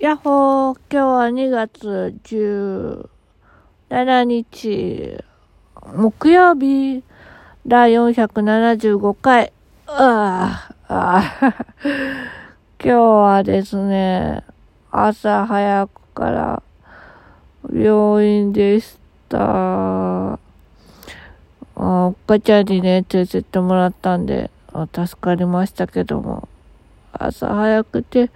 [0.00, 2.14] やっほー、今日は2月
[3.90, 5.18] 17日、
[5.92, 7.02] 木曜日、
[7.66, 9.52] 第475回。
[9.88, 11.22] ああ、
[12.80, 14.44] 今日はですね、
[14.92, 16.62] 朝早くから
[17.72, 20.34] 病院でした。
[20.34, 20.38] あ
[21.74, 24.52] おっかちゃんにね、連れてってもらったんで、
[24.92, 26.46] 助かりましたけども、
[27.12, 28.30] 朝早くて、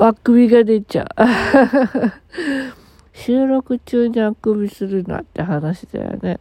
[0.00, 1.08] あくびが出ちゃう。
[3.12, 6.38] 収録中にあくびするなって話だよね。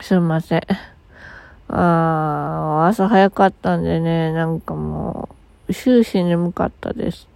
[0.00, 0.62] すいません。
[1.68, 5.28] あ朝早かったんでね、なんかも
[5.68, 7.28] う、終始眠かったです。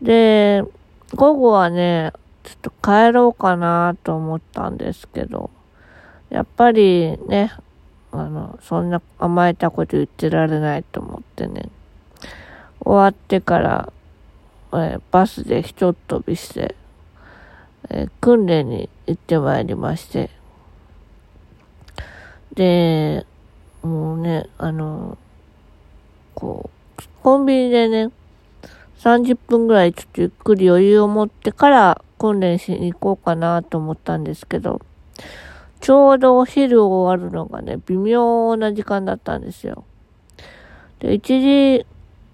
[0.00, 0.62] で、
[1.14, 2.12] 午後はね、
[2.44, 5.50] ちょっと帰ろうかなと思ったんですけど、
[6.30, 7.52] やっぱりね、
[8.12, 11.68] あの、そんな甘えたこと言ってられないと思ってね、
[12.84, 13.92] 終わってから、
[14.72, 16.74] えー、バスでひとっ飛びして、
[17.90, 20.30] えー、訓練に行ってまいりまして、
[22.54, 23.24] で、
[23.82, 25.16] もうね、あの、
[26.34, 28.10] こう、コンビニでね、
[28.98, 34.80] 30分ぐらいちょっとゆっくり余裕を持ってから訓練しに行こうかなと思ったんですけど、
[35.80, 39.84] ちょうどお昼終わるのがね、微妙な時間だったんですよ。
[41.00, 41.86] で、1時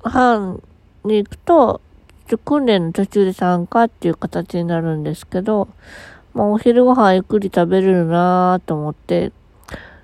[0.09, 0.63] 半
[1.05, 1.81] に行くと、
[2.45, 5.69] 訓練の途中で参加っていう形になるんですけど、
[6.35, 9.33] まあ、お昼ご飯ゆっくり食べれるなと思って、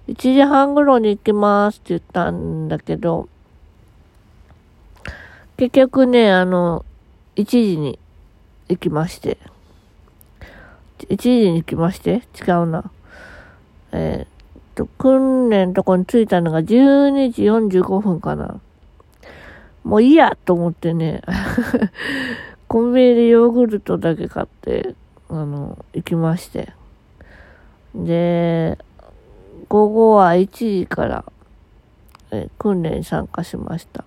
[0.08, 3.28] 1時半頃に行きますって言ったんだけど、
[5.56, 6.84] 結局ね、あの、
[7.36, 7.98] 1時に
[8.68, 9.38] 行きまして。
[11.08, 12.22] 1時に行きまして？
[12.40, 12.90] 違うな。
[13.92, 14.26] えー、っ
[14.74, 18.60] と、訓練のとこに着いたのが12時45分かな。
[19.84, 21.22] もういいやと思ってね、
[22.68, 24.94] コンビニでヨーグルトだけ買って、
[25.28, 26.72] あの、行きまして。
[27.94, 28.78] で、
[29.68, 31.24] 午後は1時から、
[32.30, 34.04] え訓練に参加しました。